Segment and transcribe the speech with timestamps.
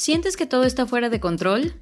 [0.00, 1.74] ¿Sientes que todo está fuera de control?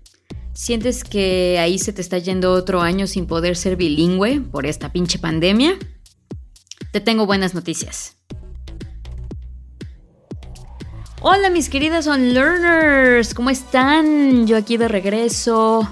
[0.53, 4.91] ¿Sientes que ahí se te está yendo otro año sin poder ser bilingüe por esta
[4.91, 5.79] pinche pandemia?
[6.91, 8.17] Te tengo buenas noticias.
[11.21, 14.49] Hola mis queridas learners, ¿cómo están?
[14.49, 15.89] Yo aquí de regreso,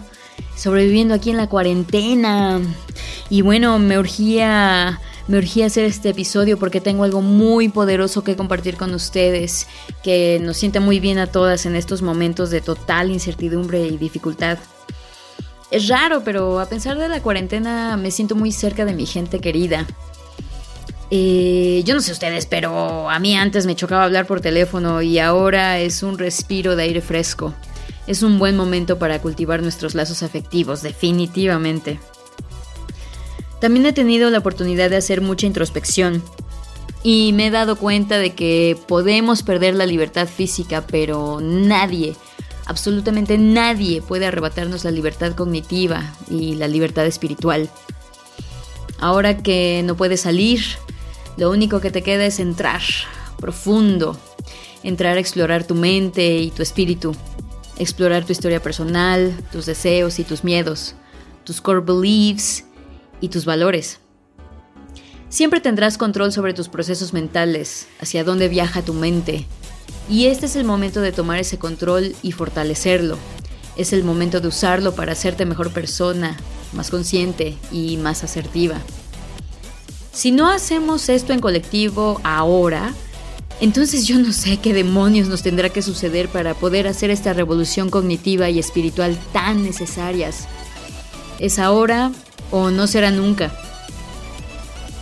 [0.57, 2.61] sobreviviendo aquí en la cuarentena.
[3.31, 8.37] Y bueno, me urgía me urgía hacer este episodio porque tengo algo muy poderoso que
[8.37, 9.67] compartir con ustedes,
[10.03, 14.59] que nos siente muy bien a todas en estos momentos de total incertidumbre y dificultad.
[15.71, 19.41] Es raro, pero a pesar de la cuarentena me siento muy cerca de mi gente
[19.41, 19.87] querida.
[21.11, 25.19] Eh, yo no sé ustedes, pero a mí antes me chocaba hablar por teléfono y
[25.19, 27.53] ahora es un respiro de aire fresco.
[28.07, 31.99] Es un buen momento para cultivar nuestros lazos afectivos, definitivamente.
[33.61, 36.23] También he tenido la oportunidad de hacer mucha introspección
[37.03, 42.17] y me he dado cuenta de que podemos perder la libertad física, pero nadie,
[42.67, 47.71] absolutamente nadie puede arrebatarnos la libertad cognitiva y la libertad espiritual.
[48.99, 50.63] Ahora que no puedes salir,
[51.37, 52.83] lo único que te queda es entrar
[53.39, 54.19] profundo,
[54.83, 57.15] entrar a explorar tu mente y tu espíritu,
[57.79, 60.95] explorar tu historia personal, tus deseos y tus miedos,
[61.45, 62.65] tus core beliefs
[63.21, 63.99] y tus valores.
[65.29, 69.47] Siempre tendrás control sobre tus procesos mentales, hacia dónde viaja tu mente,
[70.09, 73.19] y este es el momento de tomar ese control y fortalecerlo.
[73.77, 76.37] Es el momento de usarlo para hacerte mejor persona,
[76.73, 78.81] más consciente y más asertiva.
[80.13, 82.95] Si no hacemos esto en colectivo ahora,
[83.61, 87.91] entonces yo no sé qué demonios nos tendrá que suceder para poder hacer esta revolución
[87.91, 90.47] cognitiva y espiritual tan necesarias.
[91.39, 92.13] Es ahora
[92.51, 93.53] o no será nunca.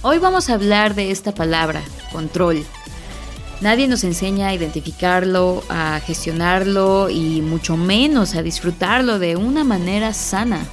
[0.02, 2.64] Hoy vamos a hablar de esta palabra, control.
[3.60, 10.12] Nadie nos enseña a identificarlo, a gestionarlo y mucho menos a disfrutarlo de una manera
[10.12, 10.66] sana.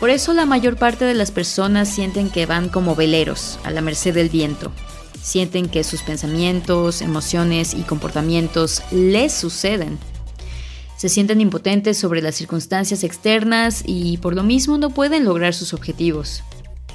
[0.00, 3.82] Por eso la mayor parte de las personas sienten que van como veleros, a la
[3.82, 4.72] merced del viento.
[5.20, 9.98] Sienten que sus pensamientos, emociones y comportamientos les suceden
[10.96, 15.74] se sienten impotentes sobre las circunstancias externas y por lo mismo no pueden lograr sus
[15.74, 16.42] objetivos.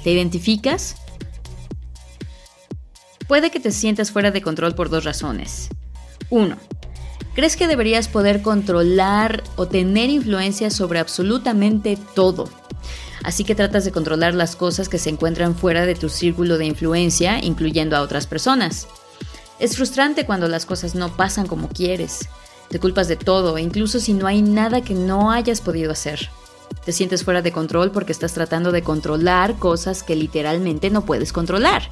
[0.02, 0.96] ¿Te identificas?
[3.26, 5.68] Puede que te sientas fuera de control por dos razones.
[6.30, 6.56] 1.
[7.34, 12.48] ¿Crees que deberías poder controlar o tener influencia sobre absolutamente todo?
[13.22, 16.66] Así que tratas de controlar las cosas que se encuentran fuera de tu círculo de
[16.66, 18.88] influencia, incluyendo a otras personas.
[19.58, 22.28] Es frustrante cuando las cosas no pasan como quieres.
[22.68, 26.28] Te culpas de todo, incluso si no hay nada que no hayas podido hacer.
[26.84, 31.32] Te sientes fuera de control porque estás tratando de controlar cosas que literalmente no puedes
[31.32, 31.90] controlar.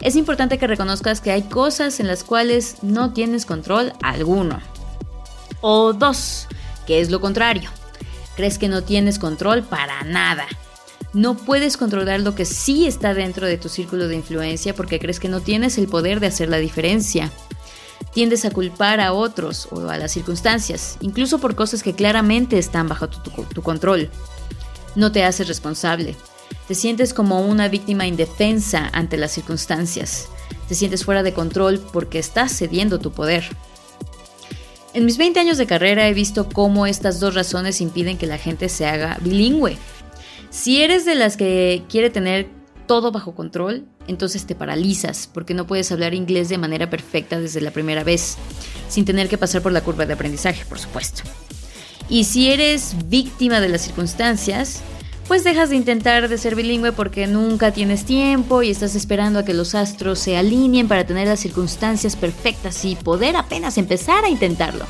[0.00, 4.60] Es importante que reconozcas que hay cosas en las cuales no tienes control alguno.
[5.60, 6.46] O dos,
[6.86, 7.68] que es lo contrario.
[8.36, 10.46] Crees que no tienes control para nada.
[11.12, 15.18] No puedes controlar lo que sí está dentro de tu círculo de influencia porque crees
[15.18, 17.32] que no tienes el poder de hacer la diferencia
[18.12, 22.88] tiendes a culpar a otros o a las circunstancias, incluso por cosas que claramente están
[22.88, 24.10] bajo tu, control.
[24.94, 26.16] No te haces responsable.
[26.66, 30.28] Te sientes como una víctima indefensa ante las circunstancias.
[30.68, 33.44] Te sientes fuera de control porque estás cediendo tu poder.
[34.94, 38.38] En mis 20 años de carrera he visto cómo estas dos razones impiden que la
[38.38, 39.78] gente se haga bilingüe.
[40.50, 42.57] Si eres de las que quiere tener
[42.88, 47.60] todo bajo control, entonces te paralizas porque no puedes hablar inglés de manera perfecta desde
[47.60, 48.36] la primera vez,
[48.88, 51.22] sin tener que pasar por la curva de aprendizaje, por supuesto.
[52.08, 54.80] Y si eres víctima de las circunstancias,
[55.28, 59.44] pues dejas de intentar de ser bilingüe porque nunca tienes tiempo y estás esperando a
[59.44, 64.30] que los astros se alineen para tener las circunstancias perfectas y poder apenas empezar a
[64.30, 64.86] intentarlo.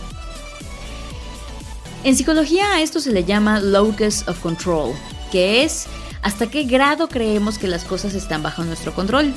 [2.04, 4.94] En psicología a esto se le llama locus of control,
[5.32, 5.88] que es
[6.22, 9.32] hasta qué grado creemos que las cosas están bajo nuestro control.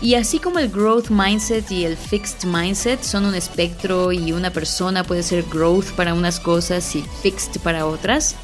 [0.00, 4.50] Y así como el growth mindset y el fixed mindset son un espectro y una
[4.50, 8.34] persona puede ser growth para unas cosas y fixed para otras,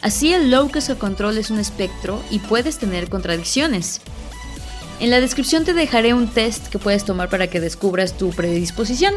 [0.00, 4.00] así el locus of control es un espectro y puedes tener contradicciones.
[4.98, 9.12] En la descripción te dejaré un test que puedes tomar para que descubras tu predisposición.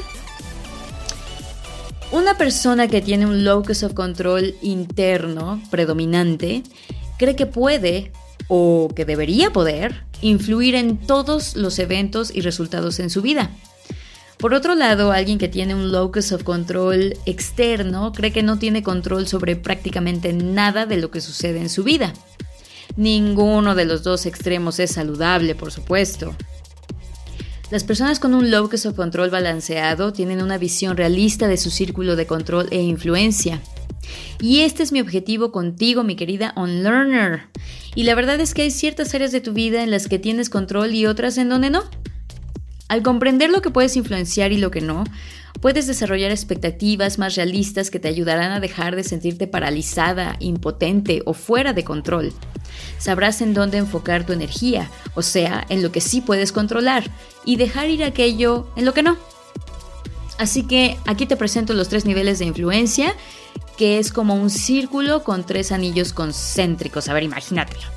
[2.12, 6.63] Una persona que tiene un locus of control interno predominante
[7.18, 8.12] cree que puede
[8.48, 13.52] o que debería poder influir en todos los eventos y resultados en su vida.
[14.38, 18.84] Por otro lado, alguien que tiene un locus of control externo cree que no tiene
[18.84, 22.14] control sobre prácticamente nada de lo que sucede en su vida.
[22.96, 26.36] Ninguno de los dos extremos es saludable, por supuesto.
[27.72, 32.16] Las personas con un locus of control balanceado tienen una visión realista de su círculo
[32.16, 33.62] de control e influencia.
[34.39, 37.48] Y este es mi objetivo contigo, mi querida Unlearner.
[37.95, 40.50] Y la verdad es que hay ciertas áreas de tu vida en las que tienes
[40.50, 41.83] control y otras en donde no.
[42.89, 45.04] Al comprender lo que puedes influenciar y lo que no,
[45.59, 51.33] puedes desarrollar expectativas más realistas que te ayudarán a dejar de sentirte paralizada, impotente o
[51.33, 52.31] fuera de control.
[53.00, 57.03] Sabrás en dónde enfocar tu energía, o sea, en lo que sí puedes controlar,
[57.44, 59.18] y dejar ir aquello en lo que no.
[60.38, 63.13] Así que aquí te presento los tres niveles de influencia,
[63.77, 67.07] que es como un círculo con tres anillos concéntricos.
[67.07, 67.88] A ver, imagínatelo.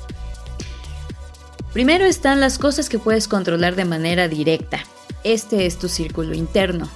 [1.73, 4.79] Primero están las cosas que puedes controlar de manera directa.
[5.23, 6.87] Este es tu círculo interno.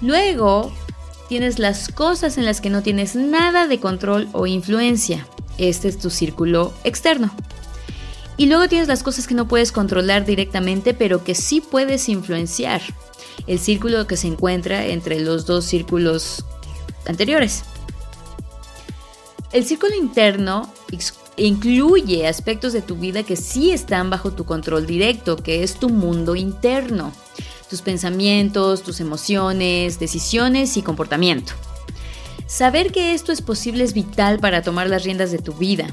[0.00, 0.72] Luego
[1.28, 5.26] tienes las cosas en las que no tienes nada de control o influencia.
[5.58, 7.30] Este es tu círculo externo.
[8.36, 12.80] Y luego tienes las cosas que no puedes controlar directamente, pero que sí puedes influenciar.
[13.46, 16.44] El círculo que se encuentra entre los dos círculos
[17.06, 17.64] anteriores.
[19.52, 20.72] El círculo interno
[21.36, 25.88] incluye aspectos de tu vida que sí están bajo tu control directo, que es tu
[25.88, 27.12] mundo interno,
[27.68, 31.52] tus pensamientos, tus emociones, decisiones y comportamiento.
[32.46, 35.86] Saber que esto es posible es vital para tomar las riendas de tu vida.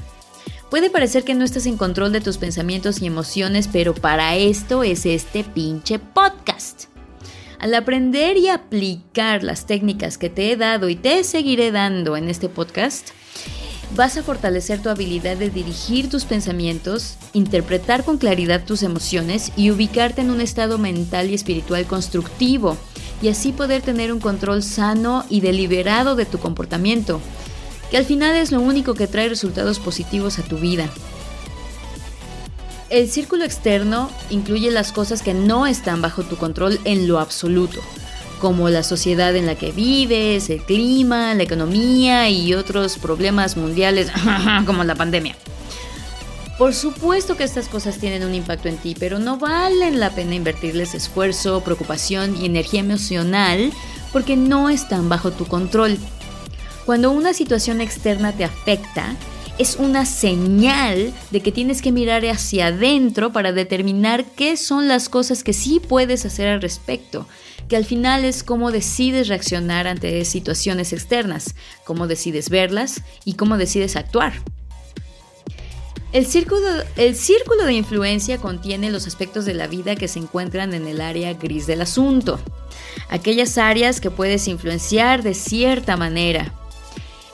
[0.70, 4.82] Puede parecer que no estás en control de tus pensamientos y emociones, pero para esto
[4.82, 6.97] es este pinche podcast.
[7.58, 12.28] Al aprender y aplicar las técnicas que te he dado y te seguiré dando en
[12.28, 13.08] este podcast,
[13.96, 19.72] vas a fortalecer tu habilidad de dirigir tus pensamientos, interpretar con claridad tus emociones y
[19.72, 22.76] ubicarte en un estado mental y espiritual constructivo,
[23.22, 27.20] y así poder tener un control sano y deliberado de tu comportamiento,
[27.90, 30.88] que al final es lo único que trae resultados positivos a tu vida.
[32.90, 37.80] El círculo externo incluye las cosas que no están bajo tu control en lo absoluto,
[38.40, 44.10] como la sociedad en la que vives, el clima, la economía y otros problemas mundiales
[44.66, 45.36] como la pandemia.
[46.56, 50.34] Por supuesto que estas cosas tienen un impacto en ti, pero no valen la pena
[50.34, 53.70] invertirles esfuerzo, preocupación y energía emocional
[54.12, 55.98] porque no están bajo tu control.
[56.86, 59.14] Cuando una situación externa te afecta,
[59.58, 65.08] es una señal de que tienes que mirar hacia adentro para determinar qué son las
[65.08, 67.26] cosas que sí puedes hacer al respecto
[67.68, 73.58] que al final es cómo decides reaccionar ante situaciones externas, cómo decides verlas y cómo
[73.58, 74.32] decides actuar.
[76.12, 76.66] El círculo,
[76.96, 81.02] el círculo de influencia contiene los aspectos de la vida que se encuentran en el
[81.02, 82.40] área gris del asunto,
[83.10, 86.54] aquellas áreas que puedes influenciar de cierta manera.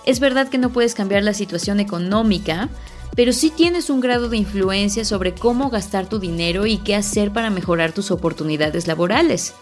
[0.05, 2.69] Es verdad que no puedes cambiar la situación económica,
[3.17, 7.33] pero sí tienes un grado de influencia sobre cómo gastar tu dinero y qué hacer
[7.33, 9.55] para mejorar tus oportunidades laborales.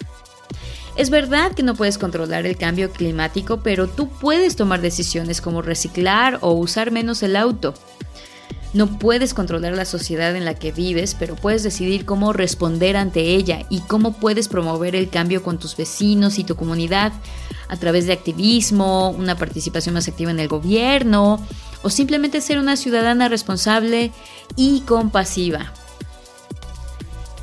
[0.97, 5.63] Es verdad que no puedes controlar el cambio climático, pero tú puedes tomar decisiones como
[5.63, 7.75] reciclar o usar menos el auto.
[8.75, 13.21] No puedes controlar la sociedad en la que vives, pero puedes decidir cómo responder ante
[13.21, 17.13] ella y cómo puedes promover el cambio con tus vecinos y tu comunidad
[17.73, 21.41] a través de activismo, una participación más activa en el gobierno
[21.83, 24.13] o simplemente ser una ciudadana responsable
[24.57, 25.73] y compasiva.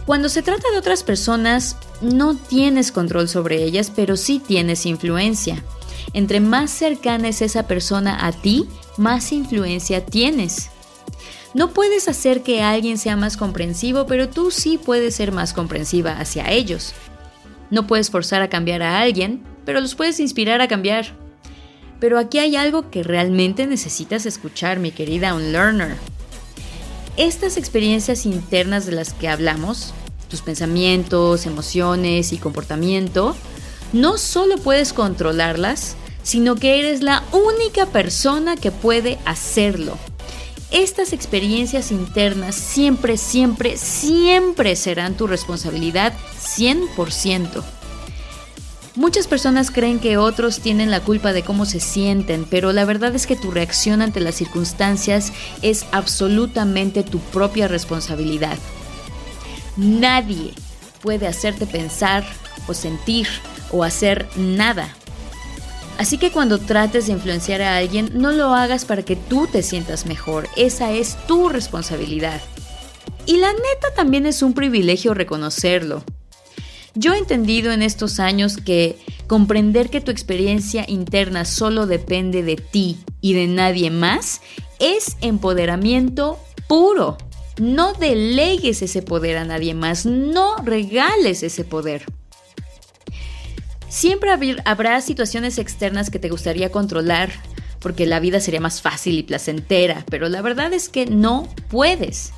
[0.06, 5.64] Cuando se trata de otras personas, no tienes control sobre ellas, pero sí tienes influencia.
[6.14, 8.68] Entre más cercana es esa persona a ti,
[8.98, 10.70] más influencia tienes.
[11.56, 16.20] No puedes hacer que alguien sea más comprensivo, pero tú sí puedes ser más comprensiva
[16.20, 16.94] hacia ellos.
[17.72, 21.08] No puedes forzar a cambiar a alguien, pero los puedes inspirar a cambiar.
[22.00, 25.96] Pero aquí hay algo que realmente necesitas escuchar, mi querida Unlearner.
[27.18, 29.94] Estas experiencias internas de las que hablamos
[30.30, 33.36] tus pensamientos, emociones y comportamiento,
[33.92, 39.98] no solo puedes controlarlas, sino que eres la única persona que puede hacerlo.
[40.72, 47.79] Estas experiencias internas siempre, siempre, siempre serán tu responsabilidad 100%.
[49.00, 53.16] Muchas personas creen que otros tienen la culpa de cómo se sienten, pero la verdad
[53.16, 58.58] es que tu reacción ante las circunstancias es absolutamente tu propia responsabilidad.
[59.78, 60.52] Nadie
[61.02, 62.26] puede hacerte pensar
[62.68, 63.26] o sentir
[63.72, 64.94] o hacer nada.
[65.98, 69.64] Así que cuando trates de influenciar a alguien, no lo hagas para que tú te
[69.64, 70.50] sientas mejor.
[70.58, 72.42] Esa es tu responsabilidad.
[73.26, 76.04] Y la neta también es un privilegio reconocerlo.
[77.00, 82.58] Yo he entendido en estos años que comprender que tu experiencia interna solo depende de
[82.58, 84.42] ti y de nadie más
[84.80, 86.38] es empoderamiento
[86.68, 87.18] puro.
[87.58, 92.04] No delegues ese poder a nadie más, no regales ese poder.
[93.88, 94.32] Siempre
[94.66, 97.32] habrá situaciones externas que te gustaría controlar,
[97.80, 102.34] porque la vida sería más fácil y placentera, pero la verdad es que no puedes.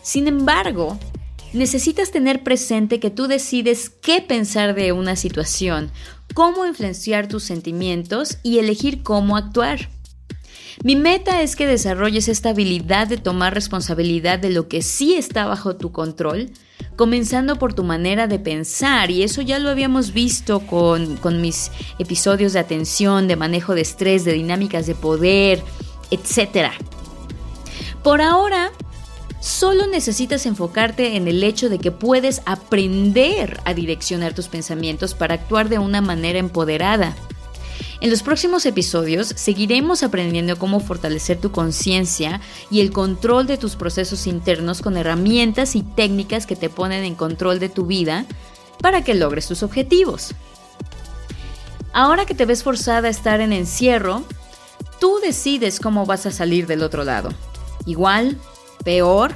[0.00, 0.96] Sin embargo,
[1.52, 5.90] necesitas tener presente que tú decides qué pensar de una situación,
[6.34, 9.88] cómo influenciar tus sentimientos y elegir cómo actuar.
[10.84, 15.46] Mi meta es que desarrolles esta habilidad de tomar responsabilidad de lo que sí está
[15.46, 16.50] bajo tu control,
[16.96, 22.52] comenzando por tu manera de pensar, y eso ya lo habíamos visto con, mis episodios
[22.52, 25.62] de atención, de manejo de estrés, de dinámicas de poder,
[26.10, 26.70] etc.
[28.02, 28.70] Por ahora,
[29.46, 35.34] solo necesitas enfocarte en el hecho de que puedes aprender a direccionar tus pensamientos para
[35.34, 37.14] actuar de una manera empoderada.
[38.00, 42.40] En los próximos episodios seguiremos aprendiendo cómo fortalecer tu conciencia
[42.72, 47.14] y el control de tus procesos internos con herramientas y técnicas que te ponen en
[47.14, 48.26] control de tu vida
[48.82, 50.34] para que logres tus objetivos.
[51.92, 54.24] Ahora que te ves forzada a estar en encierro,
[55.00, 57.30] tú decides cómo vas a salir del otro lado.
[57.86, 58.38] Igual,
[58.86, 59.32] peor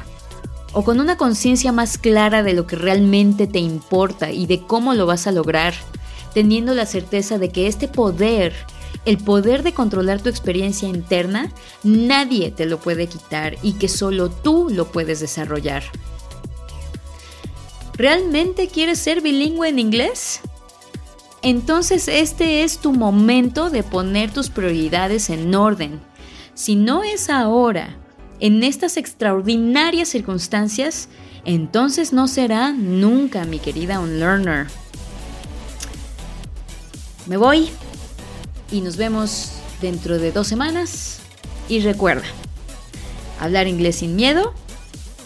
[0.73, 4.95] o con una conciencia más clara de lo que realmente te importa y de cómo
[4.95, 5.75] lo vas a lograr
[6.33, 8.55] teniendo la certeza de que este poder,
[9.05, 11.53] el poder de controlar tu experiencia interna,
[11.83, 15.83] nadie te lo puede quitar y que solo tú lo puedes desarrollar.
[17.95, 20.41] ¿Realmente quieres ser bilingüe en inglés?
[21.43, 26.01] Entonces este es tu momento de poner tus prioridades en orden.
[26.55, 27.97] Si no es ahora,
[28.41, 31.09] en estas extraordinarias circunstancias,
[31.45, 34.67] entonces no será nunca, mi querida Unlearner.
[37.27, 37.69] Me voy
[38.73, 41.21] y nos vemos dentro de dos semanas.
[41.69, 42.27] Y recuerda,
[43.39, 44.55] hablar inglés sin miedo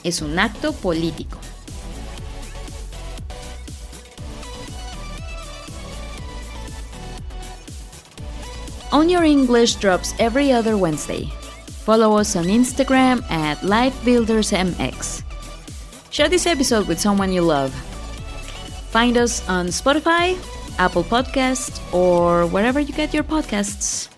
[0.03, 1.39] es un acto político.
[8.91, 11.29] On Your English drops every other Wednesday.
[11.85, 15.23] Follow us on Instagram at LifeBuildersMX.
[16.11, 17.75] Share this episode with someone you love.
[18.89, 20.39] Find us on Spotify,
[20.79, 24.14] Apple Podcast, or wherever you get your podcasts.